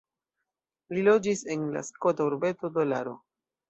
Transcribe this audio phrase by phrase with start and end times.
[0.95, 3.19] Li loĝis en la skota urbeto Dolaro.